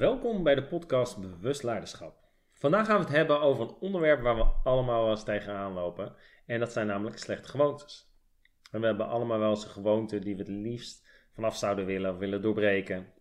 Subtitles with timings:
[0.00, 2.14] Welkom bij de podcast Bewust Leiderschap.
[2.52, 6.14] Vandaag gaan we het hebben over een onderwerp waar we allemaal wel eens tegenaan lopen.
[6.46, 8.12] En dat zijn namelijk slechte gewoontes.
[8.72, 12.12] En we hebben allemaal wel eens een gewoonte die we het liefst vanaf zouden willen
[12.12, 13.12] of willen doorbreken.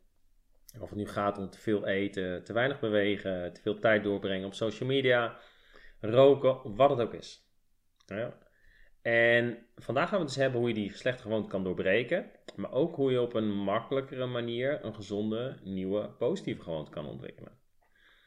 [0.79, 4.47] Of het nu gaat om te veel eten, te weinig bewegen, te veel tijd doorbrengen
[4.47, 5.37] op social media,
[5.99, 7.49] roken, wat het ook is.
[8.05, 8.37] Ja.
[9.01, 12.31] En vandaag gaan we het dus hebben hoe je die slechte gewoonte kan doorbreken.
[12.55, 17.57] Maar ook hoe je op een makkelijkere manier een gezonde, nieuwe, positieve gewoonte kan ontwikkelen.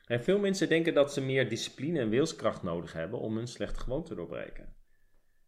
[0.07, 3.80] En veel mensen denken dat ze meer discipline en wilskracht nodig hebben om hun slechte
[3.80, 4.77] gewoonte te doorbreken.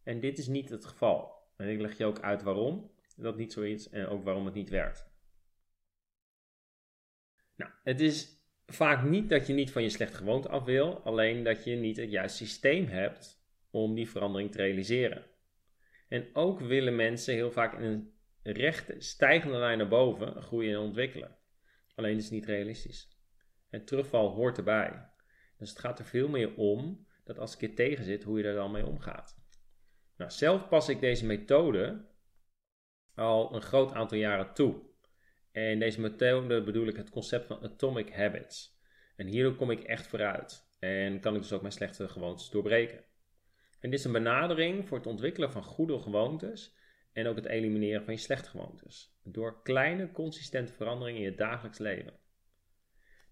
[0.02, 1.32] En dit is niet het geval.
[1.56, 4.54] En ik leg je ook uit waarom dat niet zo is en ook waarom het
[4.54, 5.12] niet werkt.
[7.56, 11.43] Nou, het is vaak niet dat je niet van je slechte gewoonte af wil, alleen
[11.43, 13.43] dat je niet het juiste systeem hebt
[13.74, 15.24] om die verandering te realiseren.
[16.08, 17.82] En ook willen mensen heel vaak in
[18.42, 21.36] een rechte, stijgende lijn naar boven groeien en ontwikkelen.
[21.95, 23.18] Alleen is het niet realistisch.
[23.70, 25.08] En terugval hoort erbij.
[25.58, 28.45] Dus het gaat er veel meer om dat als ik je tegen zit, hoe je
[28.45, 29.42] er dan mee omgaat.
[30.16, 32.06] Nou, zelf pas ik deze methode
[33.14, 34.82] al een groot aantal jaren toe.
[35.52, 38.80] En deze methode bedoel ik het concept van atomic habits.
[39.16, 40.72] En hierdoor kom ik echt vooruit.
[40.78, 43.04] En kan ik dus ook mijn slechte gewoontes doorbreken.
[43.85, 46.77] En dit is een benadering voor het ontwikkelen van goede gewoontes
[47.13, 49.18] en ook het elimineren van je slechte gewoontes.
[49.23, 52.18] Door kleine, consistente veranderingen in je dagelijks leven.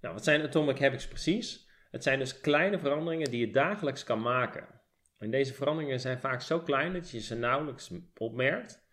[0.01, 1.69] Nou, wat zijn atomic habits precies?
[1.91, 4.81] Het zijn dus kleine veranderingen die je dagelijks kan maken.
[5.19, 8.85] En deze veranderingen zijn vaak zo klein dat je ze nauwelijks opmerkt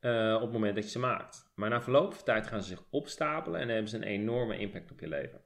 [0.00, 1.52] uh, op het moment dat je ze maakt.
[1.54, 4.90] Maar na verloop van tijd gaan ze zich opstapelen en hebben ze een enorme impact
[4.90, 5.44] op je leven.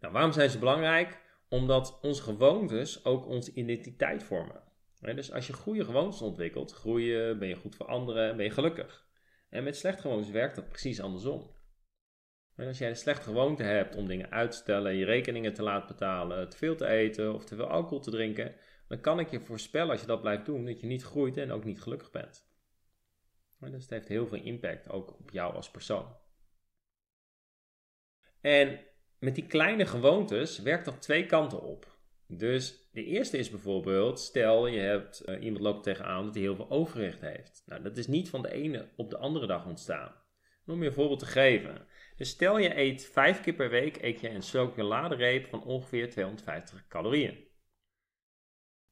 [0.00, 1.22] Nou, waarom zijn ze belangrijk?
[1.48, 4.62] Omdat onze gewoontes ook onze identiteit vormen.
[5.00, 9.06] Dus als je goede gewoontes ontwikkelt, groeien, ben je goed voor anderen, ben je gelukkig.
[9.48, 11.50] En met slechte gewoontes werkt dat precies andersom.
[12.56, 15.62] En als jij een slechte gewoonte hebt om dingen uit te stellen, je rekeningen te
[15.62, 18.54] laten betalen, te veel te eten of te veel alcohol te drinken,
[18.88, 21.52] dan kan ik je voorspellen als je dat blijft doen, dat je niet groeit en
[21.52, 22.52] ook niet gelukkig bent.
[23.58, 26.16] Dus het heeft heel veel impact ook op jou als persoon.
[28.40, 28.80] En
[29.24, 31.92] met die kleine gewoontes werkt dat twee kanten op.
[32.26, 36.56] Dus de eerste is bijvoorbeeld, stel je hebt uh, iemand loopt tegenaan dat hij heel
[36.56, 37.62] veel overgewicht heeft.
[37.66, 40.14] Nou, dat is niet van de ene op de andere dag ontstaan.
[40.66, 41.86] Om je een voorbeeld te geven.
[42.16, 46.86] Dus stel je eet vijf keer per week eet je een chocoladereep van ongeveer 250
[46.88, 47.52] calorieën.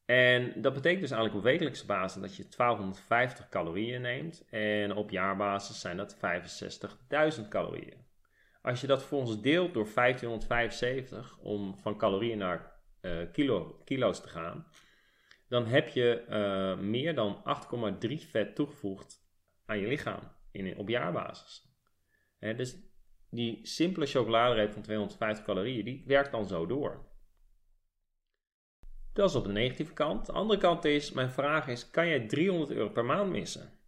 [0.05, 4.45] En dat betekent dus eigenlijk op wekelijkse basis dat je 1250 calorieën neemt.
[4.51, 6.17] En op jaarbasis zijn dat
[7.39, 8.02] 65.000 calorieën.
[8.63, 12.81] Als je dat volgens deelt door 1575 om van calorieën naar
[13.33, 14.67] kilo, kilo's te gaan,
[15.49, 17.43] dan heb je uh, meer dan
[18.05, 19.27] 8,3 vet toegevoegd
[19.65, 20.21] aan je lichaam
[20.51, 21.77] in, op jaarbasis.
[22.39, 22.77] He, dus
[23.31, 27.11] die simpele chocoladereep van 250 calorieën, die werkt dan zo door.
[29.13, 30.27] Dat is op de negatieve kant.
[30.27, 33.79] De andere kant is, mijn vraag is, kan jij 300 euro per maand missen?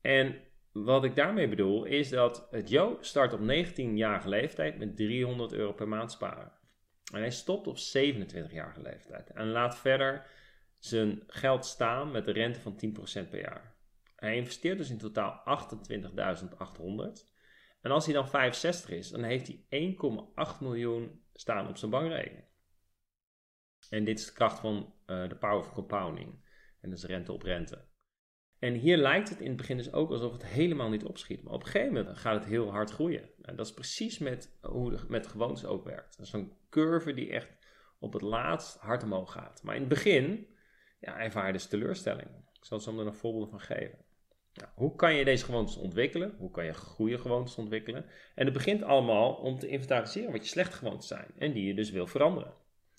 [0.00, 0.40] En
[0.72, 5.88] wat ik daarmee bedoel is dat Joe start op 19-jarige leeftijd met 300 euro per
[5.88, 6.52] maand sparen.
[7.12, 10.26] En hij stopt op 27-jarige leeftijd en laat verder
[10.74, 12.80] zijn geld staan met een rente van
[13.24, 13.76] 10% per jaar.
[14.16, 15.42] Hij investeert dus in totaal
[17.20, 17.36] 28.800.
[17.80, 19.94] En als hij dan 65 is, dan heeft hij
[20.54, 22.44] 1,8 miljoen staan op zijn bankrekening.
[23.90, 26.46] En dit is de kracht van uh, de power of compounding.
[26.80, 27.87] En dus rente op rente.
[28.58, 31.42] En hier lijkt het in het begin dus ook alsof het helemaal niet opschiet.
[31.42, 33.28] Maar op een gegeven moment gaat het heel hard groeien.
[33.42, 36.16] En dat is precies met hoe het met gewoontes ook werkt.
[36.16, 37.48] Dat is een curve die echt
[37.98, 39.62] op het laatst hard omhoog gaat.
[39.62, 40.46] Maar in het begin
[41.00, 42.28] ja, ervaar je dus teleurstelling.
[42.52, 43.98] Ik zal zo er nog voorbeelden van geven.
[44.54, 46.34] Nou, hoe kan je deze gewoontes ontwikkelen?
[46.38, 48.04] Hoe kan je goede gewoontes ontwikkelen?
[48.34, 51.30] En het begint allemaal om te inventariseren wat je slechte gewoontes zijn.
[51.38, 52.54] En die je dus wil veranderen.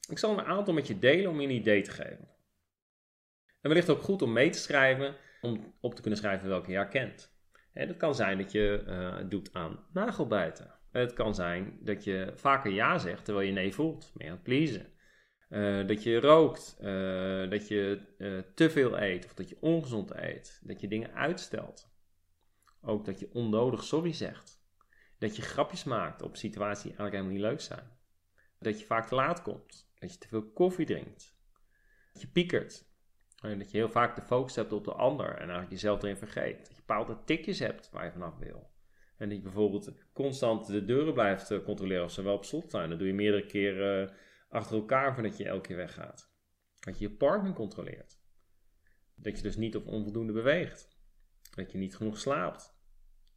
[0.09, 2.27] Ik zal een aantal met je delen om je een idee te geven.
[3.61, 6.77] En wellicht ook goed om mee te schrijven om op te kunnen schrijven welke je
[6.77, 7.37] herkent.
[7.73, 10.73] En dat kan zijn dat je uh, doet aan nagelbijten.
[10.91, 14.43] Het kan zijn dat je vaker ja zegt terwijl je nee voelt, meer aan het
[14.43, 14.93] pleasen.
[15.49, 18.01] Uh, dat je rookt, uh, dat je
[18.55, 21.91] te veel eet of dat je ongezond eet, dat je dingen uitstelt.
[22.81, 24.63] Ook dat je onnodig sorry zegt.
[25.17, 27.97] Dat je grapjes maakt op situaties die eigenlijk helemaal niet leuk zijn.
[28.59, 29.91] Dat je vaak te laat komt.
[29.99, 31.37] Dat je te veel koffie drinkt.
[32.13, 32.88] Dat je piekert.
[33.41, 36.57] Dat je heel vaak de focus hebt op de ander en eigenlijk jezelf erin vergeet.
[36.57, 38.69] Dat je bepaalde tikjes hebt waar je vanaf wil.
[39.17, 42.71] En dat je bijvoorbeeld constant de deuren blijft eh, controleren of ze wel op slot
[42.71, 42.89] zijn.
[42.89, 44.15] Dat doe je meerdere keren eh,
[44.49, 46.33] achter elkaar voordat je elke keer weggaat.
[46.79, 48.19] Dat je je partner controleert.
[49.15, 50.97] Dat je dus niet of onvoldoende beweegt.
[51.55, 52.77] Dat je niet genoeg slaapt.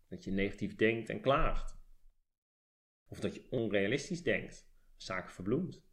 [0.09, 1.81] Dat je negatief denkt en klaagt.
[3.09, 5.85] Of dat je onrealistisch denkt, zaken verbloemt.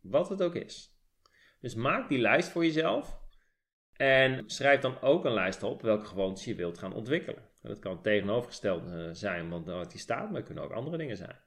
[0.00, 1.00] Wat het ook is.
[1.60, 3.24] Dus maak die lijst voor jezelf.
[3.96, 7.42] En schrijf dan ook een lijst op welke gewoontes je wilt gaan ontwikkelen.
[7.62, 11.16] Dat kan tegenovergesteld eh, zijn, want wat die staat, maar het kunnen ook andere dingen
[11.16, 11.38] zijn.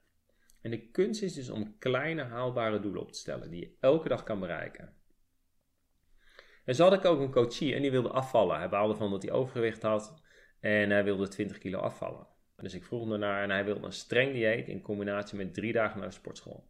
[0.62, 4.08] En de kunst is dus om kleine haalbare doelen op te stellen die je elke
[4.08, 4.94] dag kan bereiken.
[6.64, 8.58] En zo had ik ook een coachie en die wilde afvallen.
[8.58, 10.22] Hij baalde van dat hij overgewicht had
[10.60, 12.26] en hij wilde 20 kilo afvallen.
[12.56, 15.98] Dus ik vroeg hem en hij wilde een streng dieet in combinatie met drie dagen
[15.98, 16.68] naar de sportschool.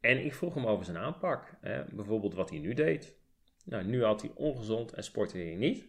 [0.00, 1.56] En ik vroeg hem over zijn aanpak.
[1.60, 3.17] Hè, bijvoorbeeld wat hij nu deed.
[3.68, 5.88] Nou, nu had hij ongezond en sportte hij niet.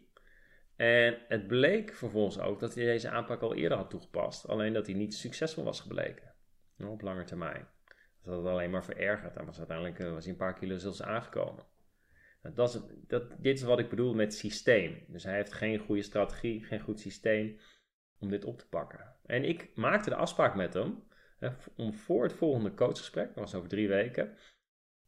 [0.75, 4.47] En het bleek vervolgens ook dat hij deze aanpak al eerder had toegepast.
[4.47, 6.33] Alleen dat hij niet succesvol was gebleken.
[6.77, 7.67] Nou, op lange termijn.
[8.23, 9.35] Dat had het alleen maar verergerd.
[9.37, 11.65] En was uiteindelijk eh, was hij een paar kilo zelfs aangekomen.
[12.41, 15.03] Nou, dat is, dat, dit is wat ik bedoel met systeem.
[15.07, 17.59] Dus hij heeft geen goede strategie, geen goed systeem
[18.19, 19.15] om dit op te pakken.
[19.25, 21.03] En ik maakte de afspraak met hem
[21.39, 24.37] hè, om voor het volgende coachgesprek, dat was over drie weken,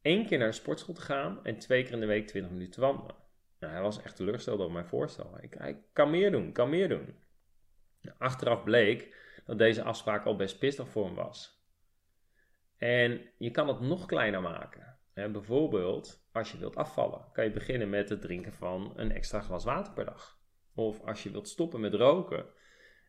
[0.01, 2.73] één keer naar de sportschool te gaan en twee keer in de week 20 minuten
[2.73, 3.15] te wandelen.
[3.59, 5.37] Nou, hij was echt teleurgesteld over mijn voorstel.
[5.41, 7.15] Ik, hij kan meer doen, kan meer doen.
[8.01, 9.15] Nou, achteraf bleek
[9.45, 11.65] dat deze afspraak al best pittig voor hem was.
[12.77, 14.97] En je kan het nog kleiner maken.
[15.13, 19.63] bijvoorbeeld, als je wilt afvallen, kan je beginnen met het drinken van een extra glas
[19.63, 20.39] water per dag.
[20.75, 22.45] Of als je wilt stoppen met roken,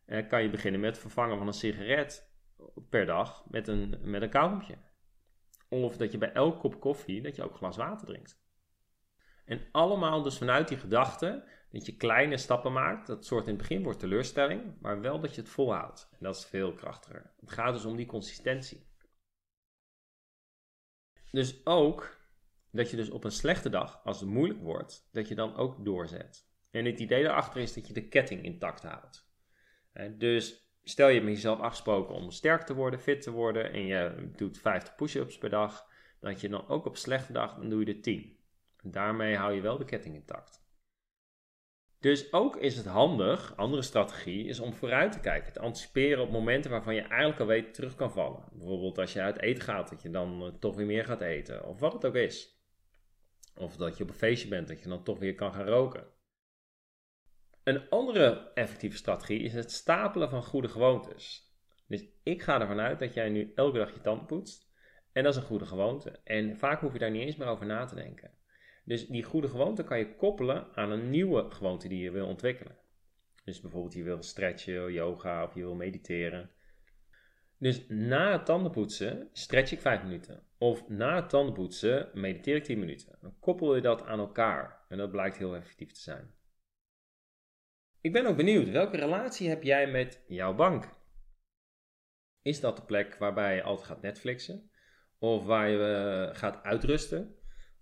[0.07, 2.31] eh, kan je beginnen met het vervangen van een sigaret
[2.89, 4.91] per dag met een, met een.
[5.73, 8.41] Of dat je bij elk kop koffie, dat je ook glas water drinkt.
[9.45, 13.07] En allemaal dus vanuit die gedachte dat je kleine stappen maakt.
[13.07, 16.09] Dat soort in het begin wordt teleurstelling, maar wel dat je het volhoudt.
[16.11, 17.35] En dat is veel krachtiger.
[17.41, 18.87] Het gaat dus om die consistentie.
[21.31, 22.21] Dus ook
[22.71, 25.85] dat je dus op een slechte dag, als het moeilijk wordt, dat je dan ook
[25.85, 26.51] doorzet.
[26.71, 29.31] En het idee daarachter is dat je de ketting intact houdt.
[30.19, 33.87] Dus stel je hebt met jezelf afgesproken om sterk te worden, fit te worden en
[33.87, 35.87] je doet 50 push-ups per dag,
[36.21, 38.37] dat je dan ook op slechte dag, dan doe je er 10.
[38.83, 40.63] En daarmee hou je wel de ketting intact.
[42.01, 46.31] Dus ook is het handig, andere strategie, is om vooruit te kijken, te anticiperen op
[46.31, 48.45] momenten waarvan je eigenlijk al weet terug kan vallen.
[48.53, 51.67] Bijvoorbeeld als je uit eten gaat, dat je dan eh, toch weer meer gaat eten,
[51.67, 52.61] of wat het ook is.
[53.57, 56.07] Of dat je op een feestje bent, dat je dan toch weer kan gaan roken.
[57.65, 61.51] Een andere effectieve strategie is het stapelen van goede gewoontes.
[61.87, 64.71] Dus ik ga ervan uit dat jij nu elke dag je tanden poetst.
[65.13, 66.21] En dat is een goede gewoonte.
[66.25, 68.31] En vaak hoef je daar niet eens meer over na te denken.
[68.85, 72.77] Dus die goede gewoonte kan je koppelen aan een nieuwe gewoonte die je wil ontwikkelen.
[73.45, 76.51] Dus bijvoorbeeld je wil stretchen, yoga of je wil mediteren.
[77.59, 80.43] Dus na het tandenpoetsen stretch ik 5 minuten.
[80.59, 83.17] Of na het tandenpoetsen mediteer ik 10 minuten.
[83.21, 84.85] Dan koppel je dat aan elkaar.
[84.89, 86.35] En dat blijkt heel effectief te zijn.
[88.03, 90.89] Ik ben ook benieuwd, welke relatie heb jij met jouw bank?
[92.41, 94.71] Is dat de plek waarbij je altijd gaat Netflixen?
[95.19, 97.35] Of waar je eh, gaat uitrusten?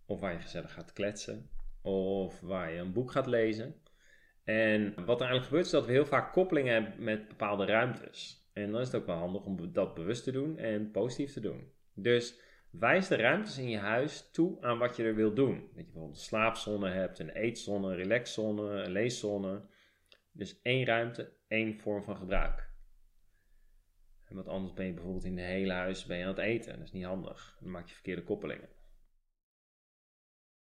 [0.06, 1.50] Of waar je gezellig gaat kletsen?
[1.82, 3.82] Of waar je een boek gaat lezen?
[4.44, 8.48] En wat er eigenlijk gebeurt is dat we heel vaak koppelingen hebben met bepaalde ruimtes.
[8.52, 11.40] En dan is het ook wel handig om dat bewust te doen en positief te
[11.40, 11.72] doen.
[11.94, 15.60] Dus wijs de ruimtes in je huis toe aan wat je er wil doen.
[15.60, 19.69] Dat je bijvoorbeeld een slaapzone hebt, een eetzone, een relaxzone, een leeszone.
[20.40, 22.70] Dus één ruimte, één vorm van gebruik.
[24.24, 26.78] En wat anders ben je bijvoorbeeld in de hele huis ben je aan het eten.
[26.78, 27.56] Dat is niet handig.
[27.60, 28.68] Dan maak je verkeerde koppelingen.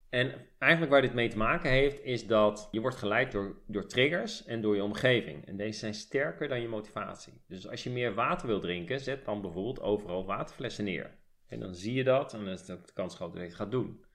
[0.10, 3.88] En eigenlijk waar dit mee te maken heeft, is dat je wordt geleid door, door
[3.88, 5.46] triggers en door je omgeving.
[5.46, 7.44] En deze zijn sterker dan je motivatie.
[7.48, 11.18] Dus als je meer water wil drinken, zet dan bijvoorbeeld overal waterflessen neer.
[11.48, 13.58] En dan zie je dat en dan is het de kans groot dat je het
[13.58, 14.06] gaat doen.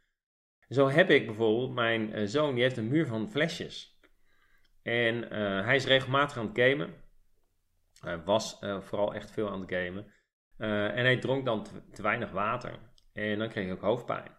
[0.68, 3.91] Zo heb ik bijvoorbeeld, mijn eh, zoon die heeft een muur van flesjes.
[4.82, 6.94] En eh, hij is regelmatig aan het gamen.
[8.00, 10.06] Hij was uh, vooral echt veel aan het gamen.
[10.58, 12.78] Uh, en hij dronk dan te, weinig water.
[13.12, 14.36] En dan kreeg hij ook hoofdpijn.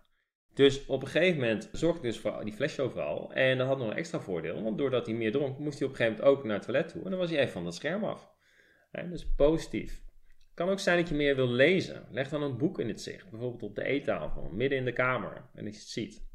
[0.54, 3.34] Dus op een gegeven moment zorgde dus voor die flesje overal.
[3.34, 4.64] En dat had nog een extra voordeel.
[4.64, 6.90] Want doordat hij meer dronk, moest hij op een gegeven moment ook naar het toilet
[6.90, 7.04] toe.
[7.04, 8.32] En dan was hij even van dat scherm af.
[8.92, 10.02] dus positief.
[10.28, 12.08] Het kan ook zijn dat je meer wil lezen.
[12.10, 13.30] Leg dan een boek in het zicht.
[13.30, 15.50] Bijvoorbeeld op de eettafel, midden in de kamer.
[15.54, 16.33] En dat je het ziet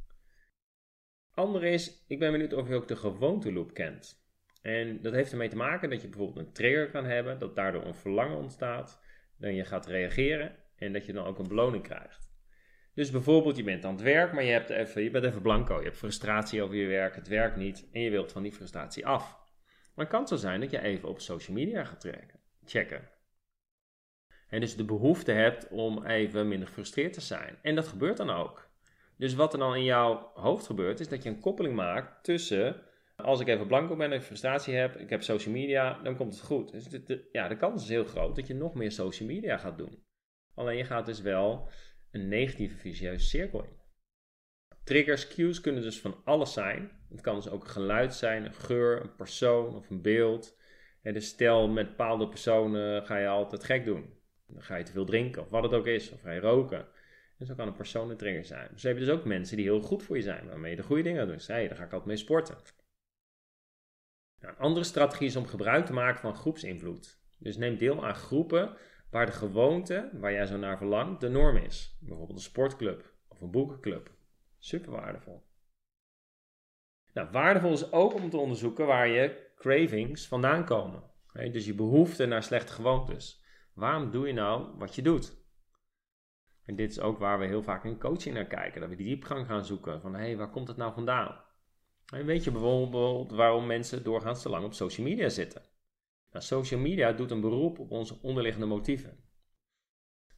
[1.39, 4.27] andere is, ik ben benieuwd of je ook de gewoonteloop kent.
[4.63, 7.85] En dat heeft ermee te maken dat je bijvoorbeeld een trigger kan hebben, dat daardoor
[7.85, 9.01] een verlangen ontstaat,
[9.37, 12.29] dan je gaat reageren en dat je dan ook een beloning krijgt.
[12.95, 15.79] Dus bijvoorbeeld, je bent aan het werk, maar je, hebt even, je bent even blanco.
[15.79, 19.07] Je hebt frustratie over je werk, het werkt niet en je wilt van die frustratie
[19.07, 19.39] af.
[19.95, 22.09] Maar het kan zo zijn dat je even op social media gaat
[22.65, 23.09] checken.
[24.49, 27.59] En dus de behoefte hebt om even minder gefrustreerd te zijn.
[27.63, 28.68] En dat gebeurt dan ook.
[29.19, 32.83] Dus wat er dan in jouw hoofd gebeurt, is dat je een koppeling maakt tussen
[33.17, 36.43] Als ik even blanco ben en frustratie heb, ik heb social media, dan komt het
[36.43, 36.73] goed.
[36.73, 39.79] Dus de, ja, de kans is heel groot dat je nog meer social media gaat
[39.79, 40.05] doen.
[40.55, 41.69] Alleen je gaat dus wel
[42.11, 43.77] een negatieve vicieuze cirkel in.
[44.85, 46.91] Triggers, cues kunnen dus van alles zijn.
[47.09, 50.59] Het kan dus ook een geluid zijn, een geur, een persoon of een beeld.
[51.03, 54.15] En dus stel met bepaalde personen ga je altijd gek doen.
[54.47, 56.87] Dan ga je te veel drinken of wat het ook is, of ga je roken.
[57.39, 58.69] En zo kan een persoon een trigger zijn.
[58.73, 60.83] Dus heb je dus ook mensen die heel goed voor je zijn, waarmee je de
[60.83, 61.37] goede dingen doet.
[61.37, 62.57] Dus daar ga ik altijd mee sporten.
[64.41, 67.21] Nou, een andere strategie is om gebruik te maken van groepsinvloed.
[67.39, 68.77] Dus neem deel aan groepen
[69.11, 71.97] waar de gewoonte, waar jij zo naar verlangt, de norm is.
[72.01, 74.11] Bijvoorbeeld een sportclub of een boekenclub.
[74.59, 75.47] Super waardevol.
[77.13, 81.03] Nou, waardevol is ook om te onderzoeken waar je cravings vandaan komen.
[81.33, 83.45] dus je behoefte naar slechte gewoontes.
[83.73, 85.37] Waarom doe je nou wat je doet?
[86.69, 88.81] En dit is ook waar we heel vaak in coaching naar kijken.
[88.81, 90.01] Dat we die diepgang gaan zoeken.
[90.01, 91.41] Van hé, hey, waar komt het nou vandaan?
[92.07, 95.63] Weet je bijvoorbeeld waarom mensen doorgaans te lang op social media zitten?
[96.33, 99.25] Nou, social media doet een beroep op onze onderliggende motieven.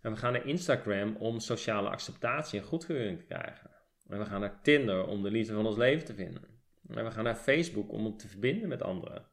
[0.00, 3.70] En we gaan naar Instagram om sociale acceptatie en goedkeuring te krijgen.
[4.06, 6.62] En we gaan naar Tinder om de liefde van ons leven te vinden.
[6.88, 9.26] En we gaan naar Facebook om te verbinden met anderen.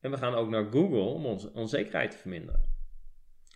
[0.00, 2.71] En we gaan ook naar Google om onze onzekerheid te verminderen.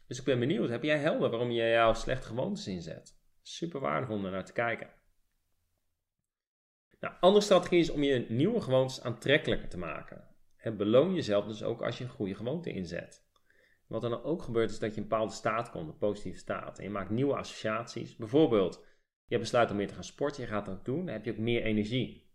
[0.06, 3.18] Dus ik ben benieuwd, heb jij helder waarom je jouw slechte gewoontes inzet?
[3.42, 4.90] Super waardevol om naar te kijken.
[7.00, 10.28] Nou, andere strategie is om je nieuwe gewoontes aantrekkelijker te maken.
[10.56, 13.24] En beloon jezelf dus ook als je een goede gewoonte inzet.
[13.86, 16.78] Wat er dan ook gebeurt is dat je een bepaalde staat komt, een positieve staat.
[16.78, 18.16] En je maakt nieuwe associaties.
[18.16, 18.84] Bijvoorbeeld,
[19.26, 21.38] je besluit om meer te gaan sporten, je gaat dat doen, dan heb je ook
[21.38, 22.30] meer energie.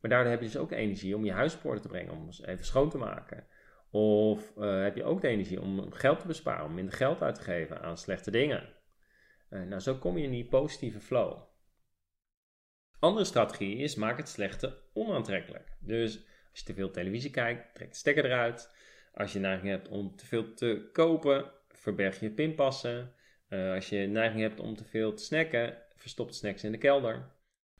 [0.00, 2.64] Maar daardoor heb je dus ook energie om je huis te brengen, om eens even
[2.64, 3.46] schoon te maken.
[3.90, 7.34] Of uh, heb je ook de energie om geld te besparen, om minder geld uit
[7.34, 8.68] te geven aan slechte dingen.
[9.50, 11.42] Uh, nou, zo kom je in die positieve flow.
[12.98, 15.76] Andere strategie is maak het slechte onaantrekkelijk.
[15.80, 16.16] Dus
[16.50, 18.74] als je te veel televisie kijkt, trek de stekker eruit.
[19.14, 23.14] Als je neiging hebt om te veel te kopen, verberg je pinpassen.
[23.48, 26.78] Uh, als je neiging hebt om te veel te snacken, verstop de snacks in de
[26.78, 27.32] kelder.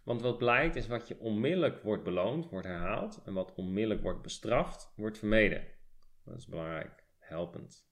[0.05, 3.23] Want wat blijkt is wat je onmiddellijk wordt beloond, wordt herhaald.
[3.25, 5.79] En wat onmiddellijk wordt bestraft, wordt vermeden.
[6.25, 7.89] Dat is belangrijk, helpend.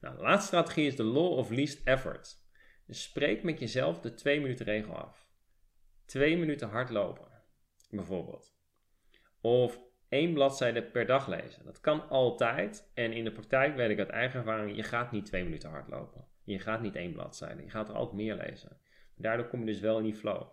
[0.00, 2.48] Nou, de laatste strategie is de law of least effort.
[2.86, 5.28] Dus spreek met jezelf de 2 minuten regel af.
[6.04, 7.28] 2 minuten hardlopen,
[7.90, 8.58] bijvoorbeeld.
[9.40, 11.64] Of één bladzijde per dag lezen.
[11.64, 12.90] Dat kan altijd.
[12.94, 16.28] En in de praktijk weet ik uit eigen ervaring, je gaat niet 2 minuten hardlopen.
[16.44, 17.62] Je gaat niet één bladzijde.
[17.62, 18.80] Je gaat er altijd meer lezen.
[19.14, 20.48] Daardoor kom je dus wel in die flow.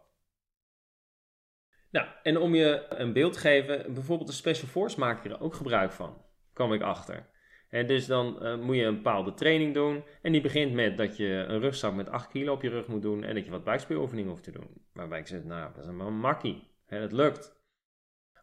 [1.91, 5.41] Nou, en om je een beeld te geven, bijvoorbeeld de Special Force maak je er
[5.41, 6.25] ook gebruik van
[6.57, 7.29] kwam ik achter.
[7.69, 10.03] En dus dan uh, moet je een bepaalde training doen.
[10.21, 13.01] En die begint met dat je een rugzak met 8 kilo op je rug moet
[13.01, 13.23] doen.
[13.23, 14.85] En dat je wat buikspieroefeningen hoeft te doen.
[14.93, 16.67] Waarbij ik zeg, nou, dat is een makkie.
[16.85, 17.55] En het lukt.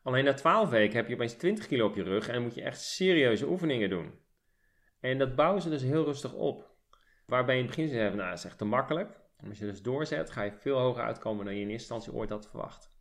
[0.02, 2.28] Alleen na 12 weken heb je opeens 20 kilo op je rug.
[2.28, 4.18] En moet je echt serieuze oefeningen doen.
[5.00, 6.72] En dat bouwen ze dus heel rustig op.
[7.26, 9.20] Waarbij in het begin zegt, nou, dat is echt te makkelijk.
[9.48, 12.30] Als je dus doorzet, ga je veel hoger uitkomen dan je in eerste instantie ooit
[12.30, 12.93] had verwacht.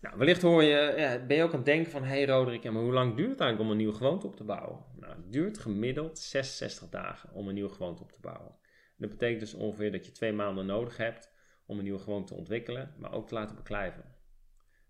[0.00, 2.70] Nou, wellicht hoor je, ja, ben je ook aan het denken van, hé hey Roderick,
[2.72, 4.84] maar hoe lang duurt het eigenlijk om een nieuwe gewoonte op te bouwen?
[4.96, 8.56] Nou, het duurt gemiddeld 66 dagen om een nieuwe gewoonte op te bouwen.
[8.96, 11.32] Dat betekent dus ongeveer dat je twee maanden nodig hebt
[11.66, 14.02] om een nieuwe gewoonte te ontwikkelen, maar ook te laten beklijven.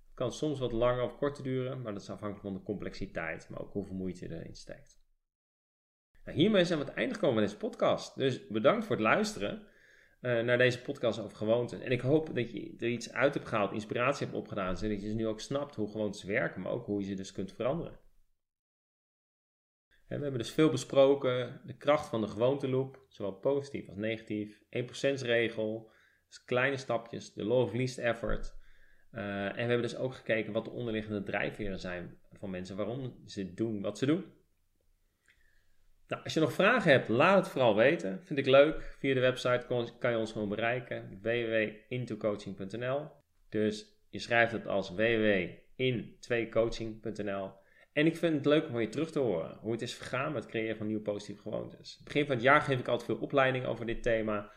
[0.06, 3.48] Het kan soms wat langer of korter duren, maar dat is afhankelijk van de complexiteit,
[3.48, 5.00] maar ook hoeveel moeite je erin steekt.
[6.24, 8.16] Nou, hiermee zijn we aan het einde gekomen van deze podcast.
[8.16, 9.66] Dus bedankt voor het luisteren.
[10.20, 11.82] Uh, naar deze podcast over gewoonten.
[11.82, 15.06] En ik hoop dat je er iets uit hebt gehaald, inspiratie hebt opgedaan, zodat je
[15.06, 17.98] dus nu ook snapt hoe gewoontes werken, maar ook hoe je ze dus kunt veranderen.
[20.08, 24.58] En we hebben dus veel besproken, de kracht van de gewoonteloop, zowel positief als negatief,
[24.58, 25.90] 1% regel,
[26.28, 28.56] dus kleine stapjes, de law of least effort.
[29.12, 33.22] Uh, en we hebben dus ook gekeken wat de onderliggende drijfveren zijn van mensen, waarom
[33.26, 34.37] ze doen wat ze doen.
[36.08, 38.20] Nou, als je nog vragen hebt, laat het vooral weten.
[38.24, 38.96] Vind ik leuk.
[38.98, 39.64] Via de website
[39.98, 41.18] kan je ons gewoon bereiken.
[41.22, 43.10] www.intocoaching.nl
[43.48, 47.50] Dus je schrijft het als www.in2coaching.nl
[47.92, 49.58] En ik vind het leuk om van je terug te horen.
[49.60, 52.00] Hoe het is vergaan met het creëren van nieuwe positieve gewoontes.
[52.04, 54.50] Begin van het jaar geef ik altijd veel opleiding over dit thema.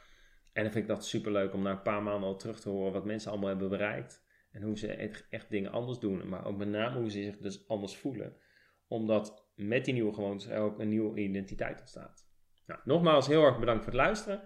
[0.53, 2.69] En dan vind ik dat super leuk om na een paar maanden al terug te
[2.69, 4.23] horen wat mensen allemaal hebben bereikt.
[4.51, 6.29] En hoe ze echt dingen anders doen.
[6.29, 8.35] Maar ook met name hoe ze zich dus anders voelen.
[8.87, 12.29] Omdat met die nieuwe gewoontes er ook een nieuwe identiteit ontstaat.
[12.65, 14.41] Nou, nogmaals heel erg bedankt voor het luisteren.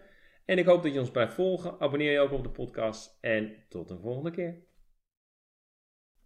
[0.46, 1.80] En ik hoop dat je ons blijft volgen.
[1.80, 3.18] Abonneer je ook op de podcast.
[3.22, 4.65] En tot een volgende keer.